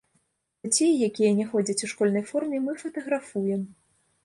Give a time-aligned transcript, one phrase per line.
[0.67, 3.61] Дзяцей, якія не ходзяць у школьнай форме, мы фатаграфуем.